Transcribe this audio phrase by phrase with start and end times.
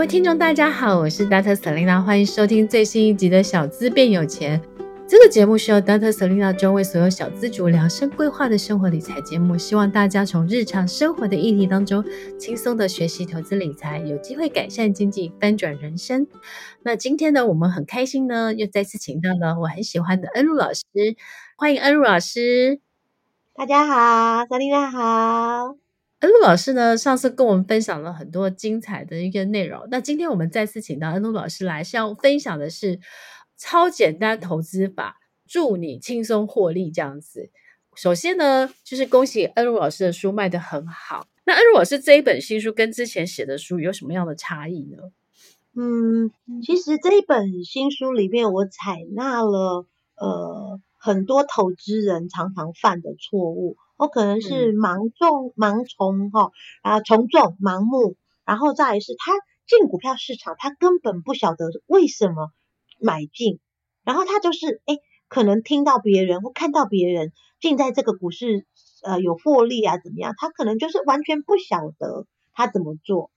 [0.00, 1.54] 各位听众，大家好，我是 Dr.
[1.54, 4.58] Selena，欢迎收听最新一集的小资变有钱。
[5.06, 6.10] 这个节目是由 Dr.
[6.10, 12.02] Selena 专为所有小资主量身规划的生活理财节目，希望大家从日常生活的议题当中
[12.38, 16.26] 轻松的学习投资理财，有机会改善经济，翻转人生。
[16.82, 20.82] 那今天呢，我们很开心呢，又再次请到了我很喜欢的恩如老师，
[21.58, 22.80] 欢迎恩如老师。
[23.54, 25.89] 大家好，Selena 好。
[26.20, 29.88] 恩如老师呢，上次跟我们分享了很多精彩的一个内容。
[29.90, 33.00] 那今天我们再次请到恩如老师来，是要分享的是
[33.56, 35.16] 超简单投资法，
[35.48, 37.50] 助你轻松获利这样子。
[37.96, 41.26] 首先呢，就是恭喜恩如老师的书卖得很好。
[41.46, 44.98] 那恩如老师这一本新书跟之前写的书有什么样的差异呢？
[45.74, 46.30] 嗯，
[46.62, 53.78] 其实这一本新书里面，我采纳了呃很多投资人常常犯的错误。
[54.00, 59.32] 我可能是盲中盲从哈，然后从众盲目，然后再来是他
[59.66, 62.48] 进股票市场，他根本不晓得为什么
[62.98, 63.60] 买进，
[64.02, 68.64] 然后他就是诶可能听到别人或看到别人进在这个股市
[69.02, 73.30] 呃有获利啊怎么样，他可能就是完全不晓得他怎么做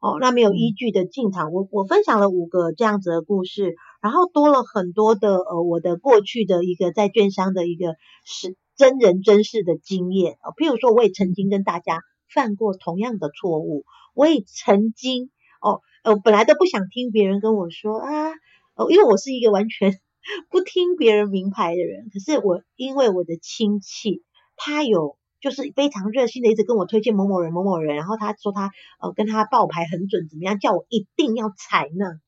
[0.00, 1.52] 哦，那没有依据的进场。
[1.52, 8.56] 我我分享了五个这样子的故事，然后多了很多的呃我的过去的一个在券商的一个是。
[8.76, 18.30] 真人真事的经验啊，譬如说，我也曾经跟大家犯过同样的错误，我也曾经哦，呃，本来都不想听别人跟我说啊，
[18.74, 19.98] 哦，因为我是一个完全
[20.50, 24.22] 不听别人名牌的人，可是我因为我的亲戚，
[24.56, 32.20] 他有就是非常热心的一直跟我推荐某某人某某人，然后他说他呃跟他报牌很准，怎么样，叫我一定要采纳，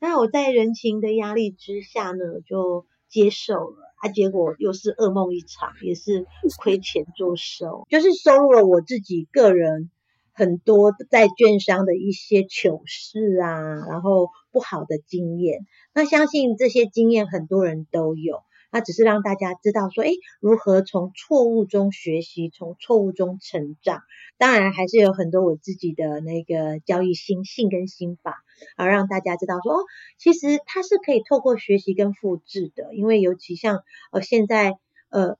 [0.00, 3.91] 那我在人情的压力之下呢，就接受了。
[4.02, 6.26] 啊，结果又是噩梦一场，也是
[6.58, 9.92] 亏钱作收，就是收入了我自己个人
[10.32, 15.66] 很多在券商的一些糗事啊，然后不好的经验。
[15.94, 18.42] 那相信这些经验很多人都有。
[18.72, 24.02] 那只是让大家知道说，诶，如何从错误中学习，从错误中成长。
[24.38, 28.42] 当然，还是有很多我自己的那个交易心性跟心法，
[28.76, 29.84] 而让大家知道说，哦，
[30.18, 32.94] 其实它是可以透过学习跟复制的。
[32.94, 34.72] 因为尤其像呃现在
[35.10, 35.36] 呃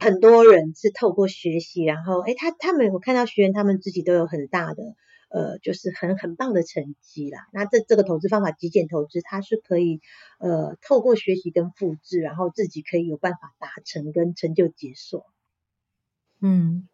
[0.00, 4.82] 很多人是透过学习，然后诶，他他们我看到学员他们自己都有很大的。
[5.30, 7.48] 呃，就是很很棒的成绩啦。
[7.52, 10.00] 那这这个投资方法极简投资，它是可以
[10.38, 15.26] 呃透过学习跟复制，然后自己可以有办法达成跟成就解锁。
[16.40, 16.88] 嗯，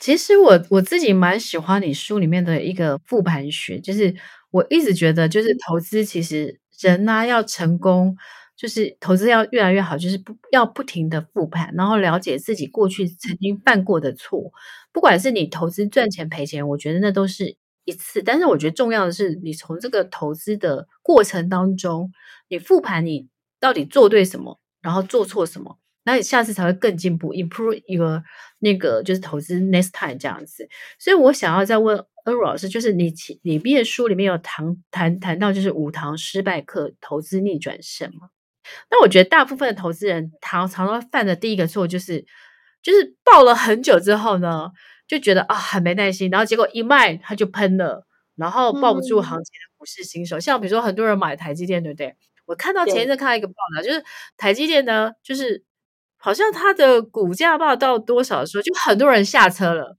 [0.00, 4.12] 其实我我自己蛮喜欢你书里面的一个复盘学，就是
[4.50, 8.16] 我一直觉得，就是投资其实人呢、啊、要成功，
[8.56, 14.50] 就是投资要越来越好，就是不要不停的复盘，然后了解自己过去曾经犯过的错，
[14.90, 17.56] 不管是你投资赚钱赔钱，我觉得那都是。
[17.88, 22.12] 一次，但是我觉得重要的是，你从这个投资的过程当中，
[22.48, 23.28] 你复盘你
[23.58, 28.22] 到底做对什么，然后做错什么，那你下次才会更进步，improve your
[28.58, 30.68] 那个就是投资 next time 这样子。
[30.98, 33.10] 所以我想要再问恩如老师，就是你
[33.42, 38.28] 你毕业书里面有谈谈谈到就是五堂失败课，投资逆转胜嘛？
[38.90, 42.26] 那我觉得大部分的投资人常常常犯的第一个错就是，
[42.82, 44.72] 就是抱了很久之后呢。
[45.08, 52.14] 就觉得啊很没耐心，然后结果一卖它就喷了，然后抱不住行情的股市新手，嗯、像比如说很多人买台积电，对不对？
[52.44, 54.04] 我看到前一阵看到一个报道，就是
[54.36, 55.64] 台积电呢，就是
[56.18, 59.96] 好像它的股价报到多少的时候，就很多人下车了，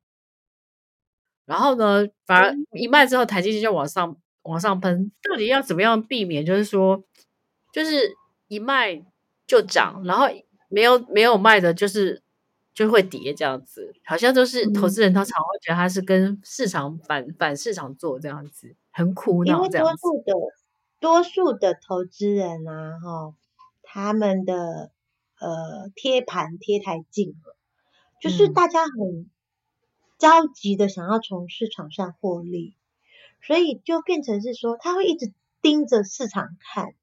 [1.46, 5.12] 然后呢，反而一卖之后，台积电就往上往上喷。
[5.30, 6.46] 到底要怎么样避免？
[6.46, 7.03] 就是说，
[7.74, 8.16] 就是
[8.47, 9.03] 一卖
[9.47, 10.28] 就涨，然后
[10.70, 12.22] 没有没有卖的，就是。
[12.79, 20.07] 就会跌这样子，好像都是投资人，他常会觉得他是跟市场反、嗯、反市场做这样子，很苦恼这样子。
[20.07, 20.34] 因为多数的
[21.01, 23.35] 多数的投资人啊，哈，
[23.84, 24.91] 他们的
[25.41, 27.57] 呃贴盘贴太近了，
[28.22, 29.29] 就是大家很
[30.17, 32.79] 着急的想要从市场上获利，嗯、
[33.41, 36.93] 所以就变成是说他会一直盯着市场看，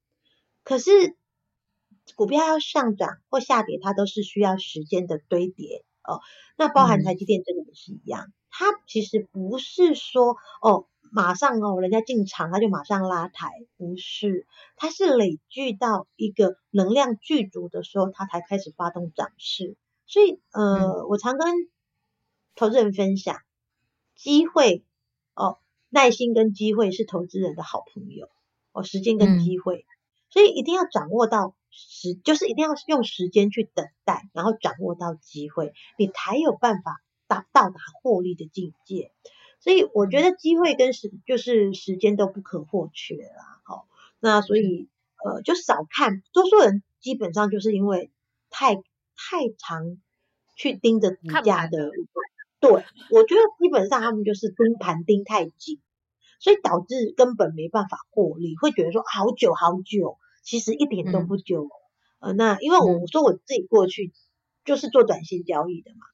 [0.64, 1.14] 可是。
[2.14, 6.20] 股票要上涨或下跌，它都是需要时间的堆叠哦。
[6.56, 19.76] 那包含台积电这个也是一样，嗯、它其实不是说哦，马上哦，人家进场它就马上拉抬，不是，它是累聚到一个能量具足的时候，它才开始发动涨势。
[20.06, 21.48] 所以呃，嗯、我常跟
[22.54, 23.40] 投资人分享，
[24.14, 24.84] 机会
[25.34, 25.58] 哦，
[25.90, 28.28] 耐心跟机会是投资人的好朋友
[28.72, 29.92] 哦，时间跟机会，嗯、
[30.30, 31.54] 所以一定要掌握到。
[31.76, 39.12] 时就是一定要用时间去等待，然后掌握到机会，你才有办法达到达获利的境界。
[39.60, 43.60] 所以我觉得机会跟时就是时间都不可或缺啦。
[43.64, 43.86] 好，
[44.20, 44.88] 那所以
[45.24, 48.10] 呃就少看，多数人基本上就是因为
[48.48, 48.82] 太太
[49.58, 49.98] 常
[50.56, 51.90] 去盯着股价的，
[52.60, 55.80] 对，我觉得基本上他们就是盯盘盯太紧，
[56.38, 61.68] 所以导致根本没办法获利，会觉得说好久好久，其实一点都不久。
[62.20, 64.12] 嗯、呃，那因为我说我自己过去
[64.64, 66.06] 就是做短线交易的嘛，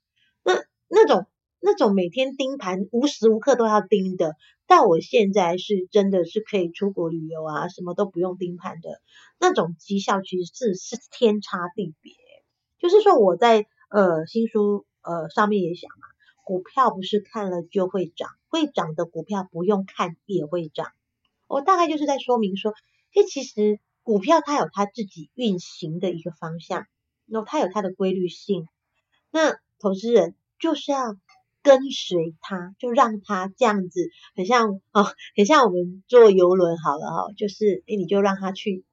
[0.42, 1.26] 那那种。
[1.64, 4.34] 那种每天盯盘，无时无刻都要盯的，
[4.66, 9.00] 到我现在是真的是可以出国旅游啊，什么都不用盯盘的
[9.38, 12.14] 那种绩效，其实是是天差地别。
[12.80, 16.08] 就是说我在呃新书呃上面也讲嘛，
[16.42, 20.88] 股票不是看了就会涨，会涨的股票不用看也会涨。
[21.46, 22.72] 我大概就是在说明说，
[23.14, 26.86] 诶，其实股票它有它自己运行的一个方向，
[27.26, 28.66] 然后它有它的规律性，
[29.30, 31.16] 那投资人就是要。
[31.64, 35.06] 跟随他，就让他这样子，很像哦，
[35.36, 38.84] 很像我们坐游轮好了哈、哦，就是诶，你就让他去，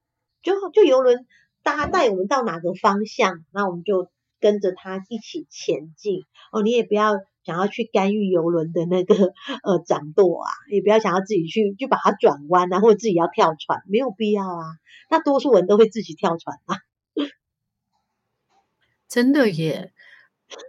[0.43, 1.25] 就就游轮
[1.63, 6.61] 搭带我们到哪个方向，那我们就跟着他一起前进哦。
[6.61, 7.13] 你也不要
[7.49, 9.15] 想要去干预游轮的那个
[9.63, 14.65] 呃掌舵啊，也不要想要自己去就把它转弯啊，或者自己要跳船，没有必要啊。
[15.09, 16.77] 那多数人都会自己跳船啊，
[19.09, 19.91] 真的耶。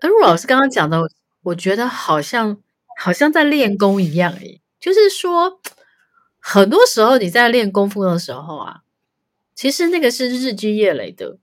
[0.00, 1.10] 而陆老师刚刚讲的。
[1.42, 2.58] 我觉得好像
[2.98, 5.58] 好像在练功一样诶，就是说，
[6.38, 8.82] 很多时候你在练功夫的时候啊，
[9.54, 11.38] 其实那个是日积月累的。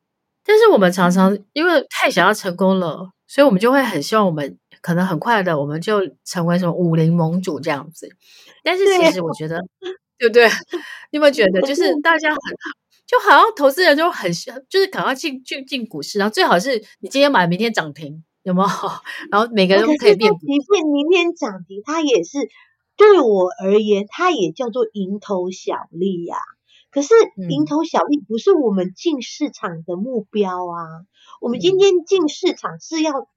[0.46, 8.08] 但是我们常常因为太想要成功了，所以我们就会很希望我们可能很快的我们就成为什么武林盟主这样子。
[8.64, 9.60] 但是其实我觉得，
[10.18, 10.48] 对，对不对？
[11.12, 12.38] 你有没有觉得，就是大家很
[13.06, 14.32] 就好像投资人就很
[14.70, 18.24] 就是赶快进进进股市，然后最好是你今天买，明天涨停。
[18.44, 18.68] 有没有？
[19.30, 20.32] 然后每个人都可以变。
[20.32, 22.38] 即便明天涨停，它也是
[22.96, 26.56] 对我而言，它也叫做蝇头小利呀、啊。
[26.90, 30.80] 可是蝇头小利不是我们进市场的目标啊。
[31.02, 31.08] 嗯、
[31.42, 33.28] 我们今天进市场是要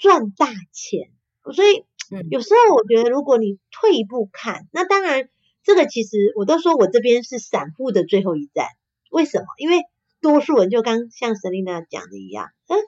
[0.00, 1.10] 赚大钱，
[1.54, 1.84] 所以
[2.30, 5.28] 有时候我觉得，如果你退一步看，那当然
[5.62, 8.66] 这个其实我都说我这边是散户的最后一站。
[9.10, 9.46] 为什么？
[9.58, 9.82] 因为
[10.22, 12.78] 多数人就刚像 Selina 讲的一样，嗯。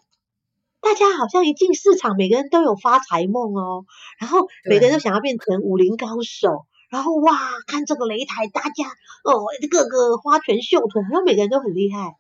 [0.81, 3.85] 大家好像一进市场，每个人都有发财梦哦，
[4.19, 7.39] 然后每个人都想要变成武林高手，然后哇，
[7.69, 8.89] 看这个擂台，大家
[9.23, 12.17] 哦，各个花拳绣腿，好像每个人都很厉害。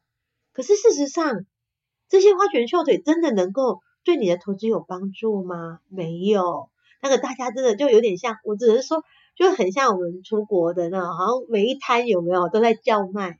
[0.53, 1.44] 可是事实上，
[2.09, 5.81] 这些花拳绣腿真的能够对你的投资有帮助吗？
[5.89, 6.69] 没有。
[7.01, 9.03] 那个大家真的就有点像，我只能说，
[9.37, 13.39] 就很像我们出国的那种，好像每一摊有没有都在叫卖。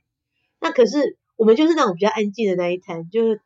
[0.59, 3.41] 那可是我们就是那种比较安静的那一摊，就是。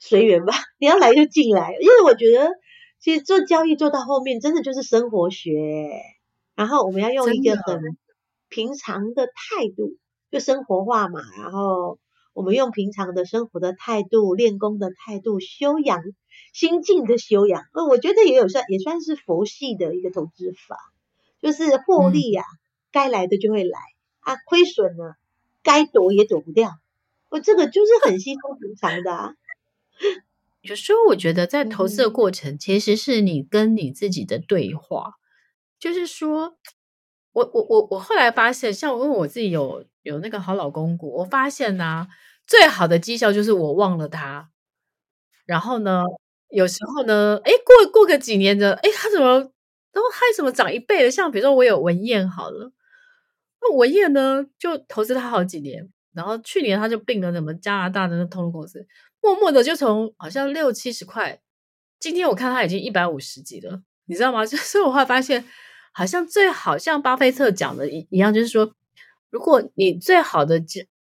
[0.00, 2.52] 随缘吧， 你要来就进来，因为我觉得
[3.00, 5.90] 其实做交易做到后面真的就是生活学，
[6.54, 7.80] 然后我们要用一个很
[8.48, 9.32] 平常的态
[9.76, 9.96] 度，
[10.30, 11.98] 就生活化嘛，然后
[12.38, 16.04] 我们用平常的生活的态度、练功的态度、修养
[16.52, 20.76] 心境的修养，呃，我觉得也有算也算是佛系的一个投资法，
[21.42, 22.58] 就是获利呀、啊，嗯、
[22.92, 23.80] 该来的就会来。
[24.20, 25.14] 啊，亏损呢，
[25.64, 26.70] 该躲也躲不掉，
[27.28, 29.34] 我这个就是很稀松平常的啊。
[30.60, 35.14] 有时候我觉得，在投资的过程，其实是你跟你自己的对话。
[35.80, 36.56] 就是说，
[37.32, 42.08] 我我我我后来发现，像我因为我自己有有那个好老公股，我发现呢、
[42.46, 44.50] 最好的绩效就是我忘了他。
[45.46, 46.02] 然后呢，
[46.50, 49.26] 有时候呢，哎，过过个几年的，哎，他怎么，
[49.92, 51.10] 然后他怎么涨一倍的？
[51.10, 52.72] 像比如说我有文彦好了，
[53.62, 58.86] 那文彦呢，就投资他好几年，然后去年他就并了什么加拿大的那通路公司。
[59.20, 61.40] 默默的就从好像六七十块，
[61.98, 64.44] 今天我看他已经一百五十几了，你知道吗？
[64.46, 65.44] 所以我会发现，
[65.98, 68.72] 好像最好像巴菲特讲的一一样，就是说，
[69.30, 70.62] 如果你最好的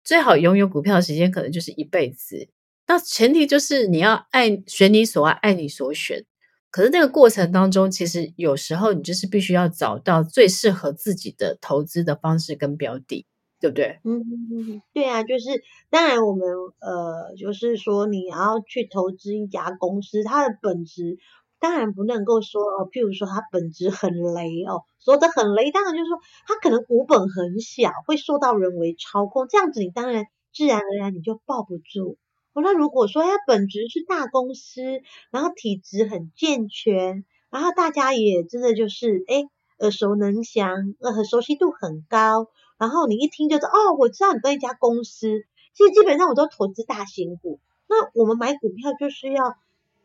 [0.03, 2.49] 最好拥有股票的时间可能就是一辈子，
[2.87, 6.25] 那前提就是你要爱选你所爱，爱你所选。
[6.71, 13.27] 可是那个过程当中，其实有时候你就是必须要找到最适合自己的投资的方式跟标的。
[13.61, 13.99] 对不对？
[14.05, 15.47] 嗯嗯，对啊，就是
[15.91, 16.47] 当然我们
[16.79, 21.19] 呃，就是说你要去投资一家公司，它的本质
[21.61, 32.17] 当然不能够说哦，譬如说它本质很雷哦，说的很雷，当然就是说它可能股本很小，会受到人为操控，这样子你当然自然而然你就抱不住。
[32.55, 34.83] 哦，那如果说它本质是大公司，
[35.31, 39.49] 然后体质很健全，然后大家也真的就是诶
[39.81, 42.49] 耳熟能详，呃，熟悉度很高。
[42.79, 45.45] 然后你一听就知，哦，我知道你这一家公司。
[45.75, 47.61] 其实基本上我都投资大型股。
[47.89, 49.55] 那我们买股票就是要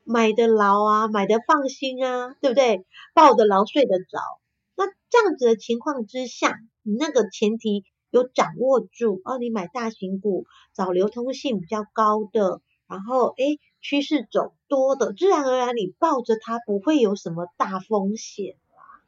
[0.05, 2.86] 买得牢啊，买得放心啊，对不对？
[3.13, 4.19] 抱得牢，睡得着。
[4.75, 18.55] 那这样子的情况之下，你那个前提有掌握住哦，你买大型股，找流通性比较高的，然后诶趋势走多的，自然而然你抱着它不会有什么大风险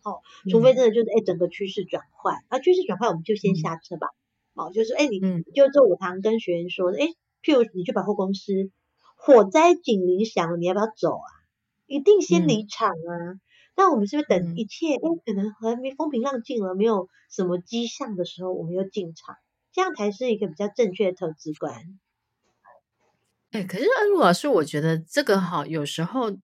[0.04, 0.12] 啦。
[0.12, 4.08] 哦，除非真的就是诶整个趋势转换，那、趋势转换我们就先下车吧。
[4.56, 7.08] 嗯、哦，就是诶你、嗯、就这我常常跟学员说的，诶
[7.44, 8.70] 譬如你去百货公司，
[9.26, 11.26] 火灾警铃响了，你要不要走啊？
[11.88, 13.12] 一定先离场啊。
[13.32, 13.42] 嗯、
[13.76, 19.36] 那我们是不是等一切诶可能还没风平浪静了，没有什么迹象的时候，我们又进场，
[19.74, 22.00] 这样才是一个比较正确的投资观。
[23.50, 26.38] 哎，可是恩如老师，我觉得这个哈，有时候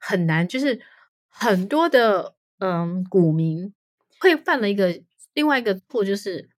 [0.00, 0.80] 很难，就是
[1.28, 3.72] 很多的嗯股民
[4.18, 5.00] 会犯了一个
[5.32, 6.50] 另外一个错，就是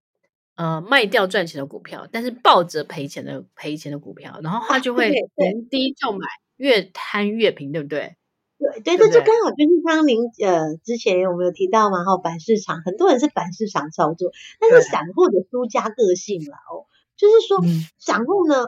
[0.54, 8.16] 呃卖掉赚钱的股票，但是抱着赔钱的赔钱的股票，然后他就会逢低就买，越贪越平，对不对？
[8.58, 12.04] 对对，这就刚好就是刚刚您呃之前我们有提到嘛？
[12.04, 14.30] 哈，反市场很多人是反市场操作，
[14.60, 17.58] 但是散户的输家个性了哦，就是说
[17.98, 18.66] 散户呢。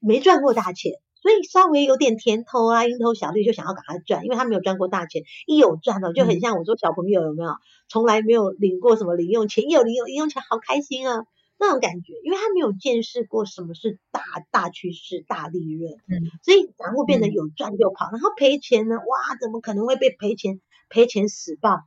[0.00, 0.92] 没赚过大钱，
[1.28, 7.50] 所以稍微有点甜头啊，蝇头小利就想要赶快赚，因为他没有赚过大钱，一有赚了就很像我说小朋友有没有，
[7.86, 11.26] 从来没有领过什么零用钱，一有零用零用钱好开心啊，
[11.58, 20.62] 那种感觉，因为他没有见识过什么是大大趋势、大利润，嗯，所以然后变得有赚就跑，然后赔钱呢，哇，怎么可能会被赔钱？
[20.88, 21.82] 赔钱死抱，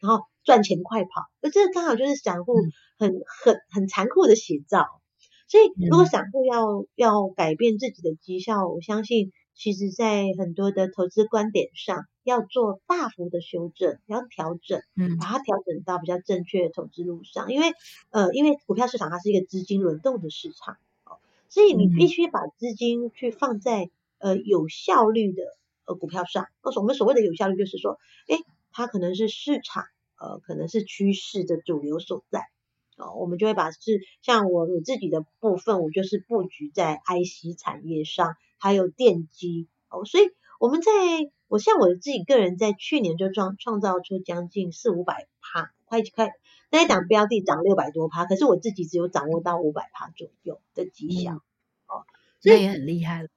[0.00, 1.10] 然后赚钱快跑，
[1.42, 2.54] 而这刚好就是散户
[2.98, 3.12] 很
[3.44, 4.86] 很很残酷的写照。
[5.48, 17.52] 所以，如果散户要要改变自己的绩效，我相信，其实在很多的投资观点上，要做大幅的修正，要调整，嗯，把它调整到比较正确的投资路上。
[17.52, 17.72] 因为，
[18.10, 20.74] 呃，因为股票市场它是一个资金轮动的市场，
[21.04, 23.88] 哦，所以你必须把资金去放在
[24.18, 25.42] 呃有效率的
[25.86, 26.46] 呃股票上。
[26.62, 27.98] 那我们所谓的有效率，就是说，
[28.28, 28.36] 诶，
[28.72, 29.84] 它可能是市场，
[30.18, 32.40] 呃，可能是趋势的主流所在。
[32.96, 40.90] 哦，我们就会把是像我我自己的部分，我就是布局在 IC 产业上，还有电机哦，所以我们在
[41.46, 46.32] 我像我自己个人在去年就创创造出将近四五百趴，快快
[46.70, 51.38] 那一档标的涨六百多趴，可是我自己只有掌握到五百趴左右的绩效，嗯、
[51.88, 52.04] 哦，
[52.40, 53.28] 所以也很厉害了，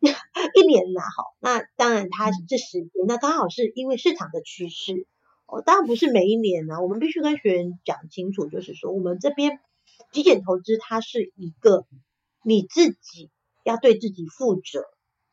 [0.54, 5.06] 一年拿好，那当然它这时间，那刚好是因为市场的趋势。
[5.46, 9.60] 哦，当然不是每一年呢、啊，我们必须跟学员讲清楚，就是说我们这边
[10.12, 11.86] 极简投资，它是一个
[12.42, 13.30] 你自己
[13.64, 14.84] 要对自己负责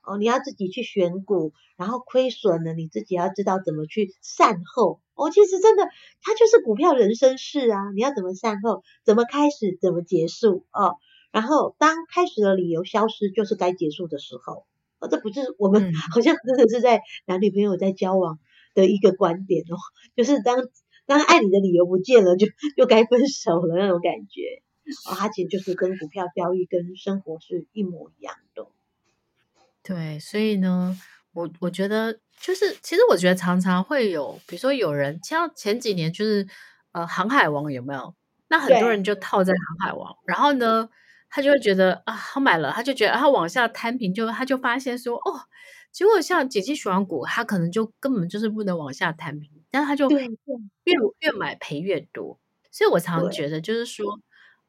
[0.03, 5.31] 哦，你要自己去选股，然后亏损了，你自己要知道怎么去善后哦。
[5.31, 5.83] 其实真的，
[6.21, 10.97] 它就是股票人生事啊，你要怎么善后，怎么开始，怎么结束哦。
[11.31, 14.65] 然后当开始的理由消失，就是该结束的时候。
[14.99, 18.37] 哦，这不是我们好像真的是在男女朋友在交往。
[18.73, 19.75] 的一个观点哦，
[20.15, 20.57] 就是当
[21.05, 24.61] 当爱你的理由不见了，就就该分手了那种感觉
[25.05, 28.67] 哦，它其实就是跟股票交易跟生活是一模一样的。
[29.83, 30.97] 对，所以呢，
[31.33, 36.47] 我我觉得就是，其实我觉得常常会有，比如说有人像前几年就是
[36.93, 38.15] 呃航海王有没有？
[38.47, 40.89] 那很多人就套在航海王，然后呢，
[41.29, 45.41] 他就会觉得啊，他买了，他就觉得他往下摊平，就他就发现说哦。
[45.93, 50.27] 结果像姐姐喜欢股，她可能就根本就是不能往下摊平，但是他就越
[51.19, 52.39] 越买赔越多。
[52.71, 54.19] 所以我常常觉得，就是说，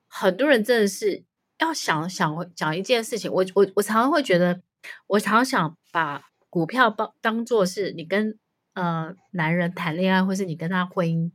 [0.07, 1.25] 很多人真的是
[1.59, 3.33] 要想想讲一件事情。
[3.33, 4.61] 我我我常常会觉得，
[5.07, 8.38] 我常常想把股票当当做是你跟
[8.75, 11.33] 呃男人谈恋爱，或是你跟他婚姻。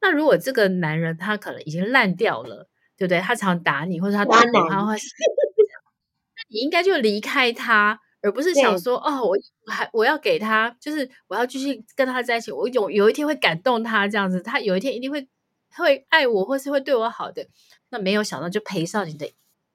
[0.00, 3.18] 那如果这个男人他可能已经烂掉了，对不对？
[3.18, 8.00] 他常打你，或者他打你，他会，那你应该就离开他。
[8.22, 9.36] 而不是想说哦，我
[9.66, 15.28] 还我要给他，就是我要继续跟他在一起，我有有一天会感动他这样子，他有一天一定会
[15.74, 17.46] 会爱我，或是会对我好的。
[17.90, 19.30] 那没有想到就赔上你的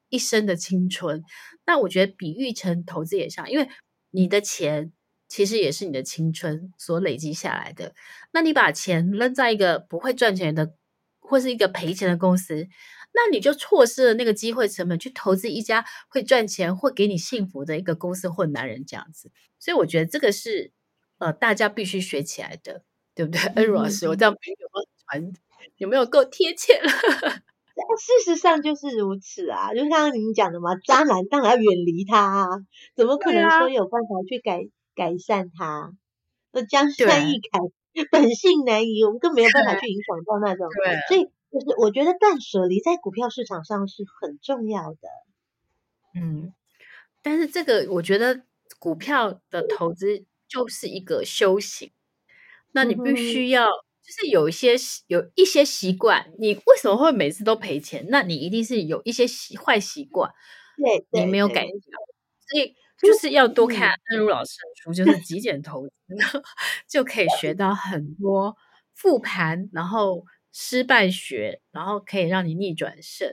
[0.10, 1.24] 一生的青春。
[1.66, 3.68] 那我觉得比喻成投资也像，因为
[4.12, 4.94] 你的钱
[5.28, 7.94] 其实也是你的青春所累积下来的。
[8.32, 10.74] 那你把钱扔在一个不会赚钱的，
[11.20, 12.68] 或是一个赔钱的公司。
[13.18, 19.32] 那你就错失了那个机会成本，去投资一家会赚钱、会给你幸福的一个公司或男人这样子。
[19.58, 20.72] 所以我觉得这个是
[21.18, 22.84] 呃大家必须学起来的，
[23.16, 23.42] 对不对？
[23.56, 25.34] 恩如老师，我这样有没有传？
[25.78, 26.90] 有没有够贴切了？
[27.98, 32.48] 事实上就是如此啊，就像您讲的嘛，渣男当然要远离他啊，
[32.96, 34.62] 怎么可能说有办法去改、啊、
[34.94, 35.92] 改善他？
[36.52, 37.60] 那江山易改，
[38.12, 40.68] 本性难移，我们更没有办法去影响到那种，
[41.08, 41.32] 所以。
[41.52, 45.08] 就是我觉得断舍离在股票市场上是很重要的，
[46.16, 46.54] 嗯，
[47.22, 48.44] 但是这个我觉得
[48.80, 51.92] 股票的投资就是一个修行，
[52.74, 54.76] 那你必须要就是有一些
[55.08, 58.06] 有一些习惯，你为什么会每次都赔钱？
[58.10, 60.32] 那你一定是有一些习坏习惯，
[61.12, 61.72] 对，你没有改掉，
[62.50, 65.92] 所以就是要多看恩如老师的书，就是极简投资，
[66.88, 68.56] 就可以学到很多
[68.94, 70.26] 复盘，然后
[70.60, 73.28] 失败学，然后可以让你逆转胜。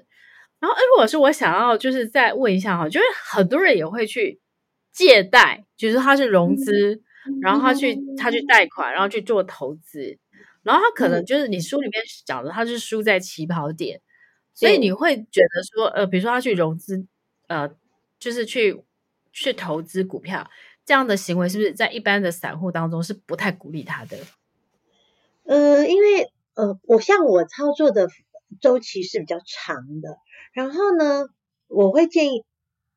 [0.60, 4.38] 然后哎如果是，我想要就是再问一下哈，就是很多人也会去
[4.92, 7.02] 借贷，就是他是融资，
[7.40, 10.18] 然后他去他去贷款，然后去做投资。
[10.62, 14.02] 然后他可能就是你书里面讲的，他是输在起跑点，
[14.52, 17.06] 所以你会觉得说，呃，比如说他去融资，
[17.48, 17.70] 呃，
[18.18, 18.82] 就是去
[19.32, 20.50] 去投资股票
[20.84, 24.18] 这样的行为，是不是在一般的散户当中是不太鼓励他的？
[25.44, 26.23] 呃，因为
[26.54, 28.08] 呃，我像我操作的
[28.60, 30.16] 周期是比较长的，
[30.52, 31.26] 然后呢，
[31.66, 32.44] 我会建议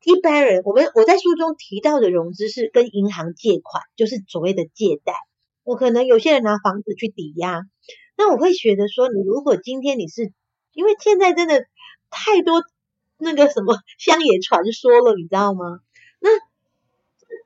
[0.03, 5.15] 一般人，我们我在书中提到的融资是跟银行借款，就是所谓的借贷。
[5.63, 7.63] 我可能有些人拿房子去抵押，
[8.15, 10.31] 那我会觉得说，你如果今天你是，
[10.71, 11.65] 因为现在真的
[12.09, 12.63] 太多
[13.17, 15.79] 那个什么乡野传说了，你知道吗？
[16.19, 16.29] 那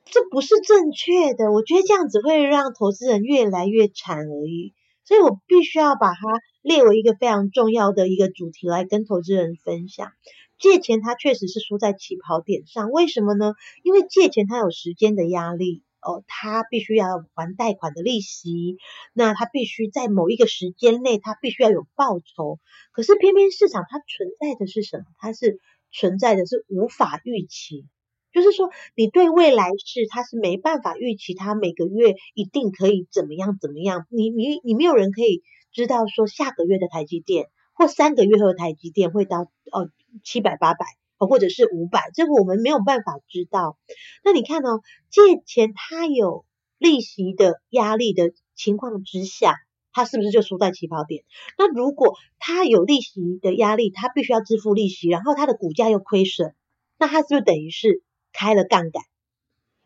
[0.05, 4.73] 这不是正确的，我觉得这样子会让投资人越来越惨而已。
[5.03, 6.19] 所以我必须要把它
[6.61, 10.11] 列为一个非常重要的一个主题来跟投资人分享。
[10.59, 13.53] 借钱它确实是输在起跑点上，为什么呢？
[13.83, 15.83] 因为借钱它有时间的压力。
[16.03, 18.77] 哦，他必须要还贷款的利息，
[19.13, 22.57] 那他必须在某一个时间内，他必须要有报酬。
[22.91, 25.03] 可是偏偏市场它存在的是什么？
[25.19, 25.59] 它是
[25.91, 27.85] 存在的是无法预期，
[28.33, 34.05] 就是说你对未来是它是没办法预期，它每个月一定可以怎么样怎么样。
[34.09, 39.89] 你你你没有人可以知道说下个月的台积电或三个月后的台积电会到哦
[40.23, 40.85] 七百八百
[41.17, 41.27] 哦。
[41.27, 43.77] 或者是五百，这个我们没有办法知道。
[44.23, 46.45] 那你看哦，借钱它有
[46.77, 49.55] 利息的压力的情况之下，
[49.93, 51.23] 它是不是就输在起跑点？
[51.59, 56.55] 那如果它有利息的压力，它必须要支付利息，然后它的股价又亏损，
[56.97, 58.01] 那它是不是等于是
[58.33, 59.03] 开了杠杆？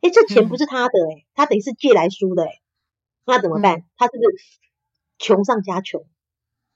[0.01, 2.61] 诶，这钱不是他的诶，他等于是借来输的诶，
[3.25, 3.85] 那怎么办？
[3.97, 4.59] 他是不是
[5.17, 6.05] 穷上加穷？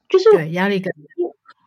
[0.08, 0.99] 就是对压力更大，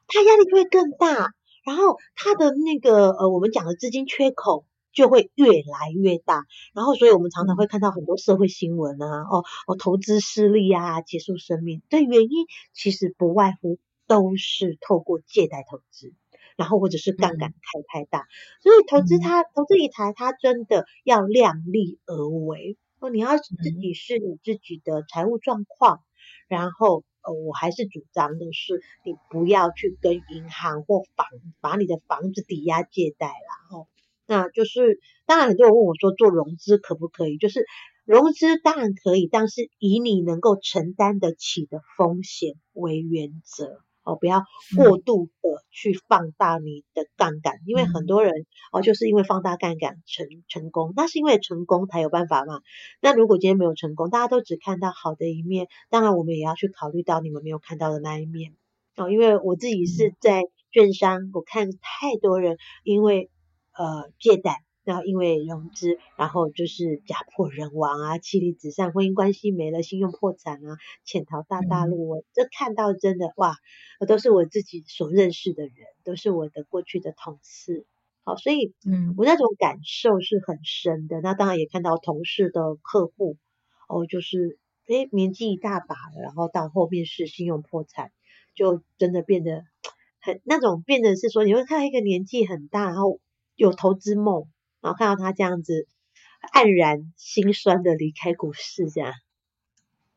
[0.09, 1.33] 他压力就会更大。
[1.65, 16.13] 然后他的那个呃，我们讲的资金缺口就会越来越大，然后所以我们常常会看到很多社会新闻啊，哦哦，投资失利啊，结束生命的原因其实不外乎都是透过借贷投资，
[16.57, 18.27] 然后或者是杠杆开太大，
[18.61, 26.03] 所以投资它投资理财它真的要量力而为哦，你要自己是你自己的财务状况，
[26.49, 27.05] 然后。
[27.25, 31.29] 呃，我还是主张的是，你不要去跟银行或房
[31.61, 33.79] 把你的房子抵押借贷啦。
[33.79, 33.87] 哦，
[34.27, 37.39] 那就是当然很多人问我说，做融资可不可以？
[37.39, 37.65] 就是
[38.05, 43.81] 融资当然可以，但是以你能够承担得起的风险为原则。
[44.05, 44.43] 哦，不要
[44.77, 52.61] 过度的去放大你的杠杆，嗯、因为很多人哦，就是因为放大杠杆成成功，那是因为成功才有办法嘛。
[53.01, 58.55] 那如果今天没有成功，大家都只看到好的一面，当然我们也要去考虑到你们没有看到的那一面
[58.97, 59.11] 哦。
[59.11, 63.31] 因为我自己是在券商，我看太多人因为
[63.73, 64.65] 呃借贷。
[64.85, 72.09] 然后因为融资，然后就是家破人亡啊，妻离子散，婚姻关系没了，信用破产啊，潜逃大大陆。
[72.09, 73.55] 我这看到真的哇，
[74.09, 75.73] 都是我自己所认识的人，
[76.05, 77.87] 都是我的过去的同事。
[78.25, 81.21] 好，所以嗯，我那种感受是很深的。
[81.21, 83.37] 那当然也看到同事的客户，
[83.89, 88.13] 哦，就是诶年纪一大把了，然后到后面是信用破产，
[88.55, 89.63] 就真的变得
[90.21, 93.21] 很那种，变得是说你会看到一个年纪很大，然后
[93.55, 94.47] 有投资梦。
[94.83, 95.87] 然后看到他这样子
[96.53, 99.13] 黯然心酸的离开股市，这样，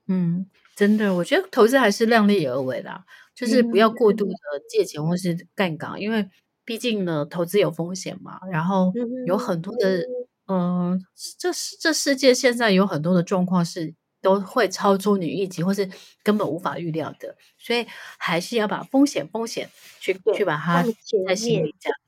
[0.08, 4.36] 嗯，真的，我觉得投资还是量力而为啦，就是不要过度的
[4.68, 6.28] 借钱或是杠杆，嗯、因为
[6.66, 8.40] 毕竟呢，投资有风险嘛。
[8.52, 8.92] 然后
[9.28, 10.00] 有很多的，
[10.48, 11.00] 嗯、呃，
[11.38, 11.50] 这
[11.80, 15.88] 这世界现在有很多的状况是都会超出你预期，或是
[16.24, 17.86] 根本无法预料的，所以
[18.18, 20.84] 还是要把风险风险去去把它
[21.28, 22.00] 在心里这样。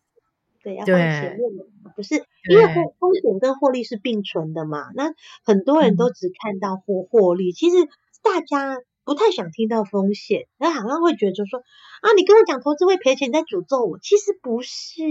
[0.68, 2.16] 对，要放前面的，不是
[2.50, 4.92] 因为风风险跟获利是并存的嘛？
[4.96, 7.76] 那很多人都只看到获获利，其实
[8.22, 11.60] 大家不太想听到风险，那好像会觉得说
[12.02, 13.98] 啊，你跟我讲投资会赔钱，你在诅咒我。
[14.00, 15.04] 其实不是，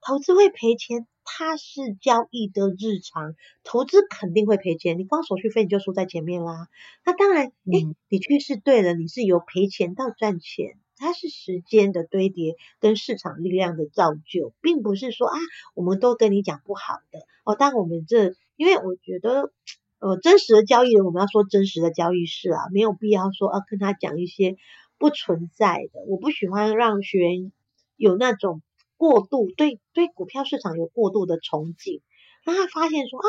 [0.00, 6.68] 投资会赔钱，它是交易的日常，投资肯定会赔钱，你光手续费你就输在前面啦。
[7.04, 10.78] 那当然，诶，的确是对了，你是由赔钱到赚钱。
[10.96, 15.36] 它是时间的堆叠跟市场力量的造就，并不是说啊，
[15.74, 17.56] 我们都跟你讲不好的哦。
[17.58, 19.52] 但我们这，因为我觉得，
[19.98, 24.56] 呃，真实的交易人，我们要说真实的交易事啊，没有必要说啊跟他讲一些
[24.98, 26.00] 不存在的。
[26.06, 27.52] 我不喜欢让学员
[27.96, 28.62] 有那种
[28.96, 32.00] 过度对对股票市场有过度的憧憬，
[32.44, 33.26] 让他发现说啊，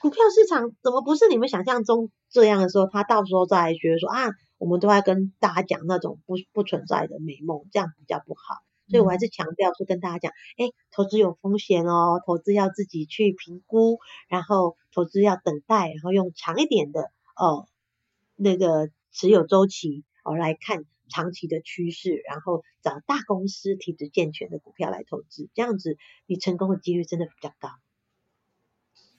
[0.00, 8.62] 股票市场怎么不是你们想象中这样的时候，他到时候再来觉得说啊，我们都在跟大家讲那种不不存在的美梦，这样比较不好。
[8.88, 17.66] 所以我还是强调说跟大家讲，哎，投资有风险哦，投资要自己去评估，然后投资要等待，然后用长一点的哦
[18.36, 27.70] 那个持有周期哦来看长期的趋势，然后找大公司体质健全的股票来投资，这样子你成功的几率真的比较高。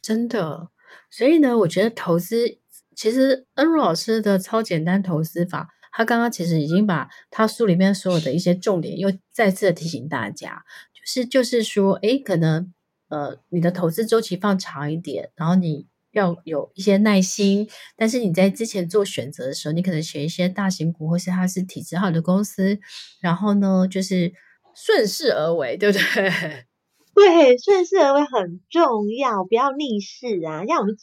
[0.02, 0.72] 真的，
[1.10, 2.60] 所以呢，我觉得投资
[2.98, 5.70] 其实恩如老师的超简单投资法。
[5.94, 12.72] 他刚刚其实已经把他书里面所有的一些重点又再次的提醒大家，就是就是说，诶，可能
[13.10, 22.78] 呃你的投资周期放长一点，然后你要有一些耐心，但是你在之前做选择的时候，你可能选一些大型股或是它是体质好的公司，
[23.20, 24.32] 然后呢就是
[24.76, 26.66] 顺势而为，对不对？
[27.16, 30.96] 对，顺势而为很重要，不要逆势啊，像我们。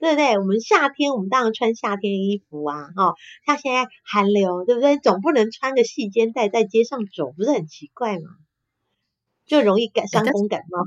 [0.00, 0.38] 对不对？
[0.38, 3.14] 我们夏天，我们当然穿夏天衣服啊，哈、哦，
[3.46, 4.96] 像现在寒流，对不对？
[4.96, 8.30] 总不能穿个细肩带在街上走，不是很奇怪吗？
[9.46, 10.86] 就容易感伤风感冒。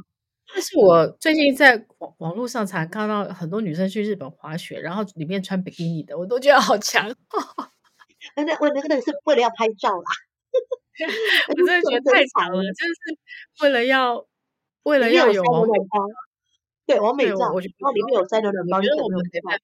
[0.54, 7.08] 但是我最近在网网络上才看到很多女生去日本滑雪，然后里面穿比基尼的，我都觉得好强。
[8.36, 10.12] 那我那个是为了要拍照啦，
[11.50, 14.26] 我真的觉得太强了，就是为了要
[14.84, 15.44] 为了要有。
[16.86, 19.64] 对，完美照，然后里面有三轮暖包，我觉得我们没办法，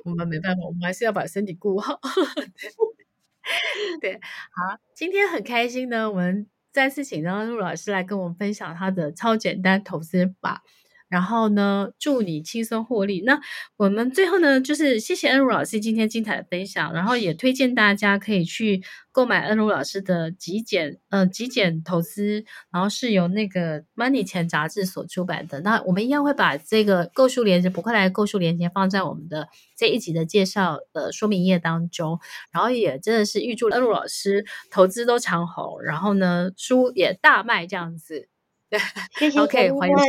[0.04, 2.00] 我们没办法，我们还是要把身体顾好。
[4.00, 10.62] 对，好，今天很开心呢，我们再次请到陆老师来跟我们分享他的超简单投资法。
[11.10, 13.20] 然后呢，祝你轻松获利。
[13.22, 13.38] 那
[13.76, 25.60] 我们最后呢，就是谢谢恩如老师今天精彩的分享，然后也推荐大家可以去购买恩如老师的极简，呃，极简投资，然后是由那个 Money 钱杂志所出版的。
[25.60, 32.20] 那我们一样会把这个购书链接，不快来购书链接放在我们的这一集的介绍的说明页当中。
[32.52, 38.29] 然后也真的是预祝恩如老师投资都长红，然后呢，书也大卖这样子。
[39.18, 40.04] 谢谢，OK，欢迎，谢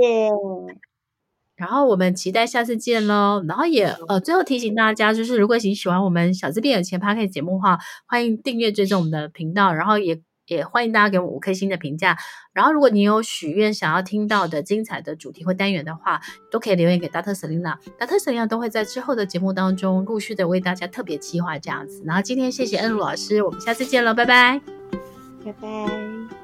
[0.00, 0.30] 谢。
[1.54, 3.44] 然后我们期待下次见喽。
[3.46, 9.72] 然后也呃，最后提醒大家，就是如果你喜欢我们小资变有钱 Podcast 节目的话，欢迎订阅追踪我们的频道。
[9.72, 12.18] 然后也也欢迎大家给我们五颗星的评价。
[12.52, 17.32] 然后如果你有许愿想要听到的精彩的主题或单元的话，都可以留言给 Dr.
[17.32, 17.76] Selina。
[18.00, 18.18] Dr.
[18.18, 22.02] Selina 都会在之后的节目当中陆续的为大家特别企划这样子。
[22.04, 24.60] 然后今天谢谢恩如老师，我们下次见喽，拜拜，
[25.44, 26.41] 拜拜。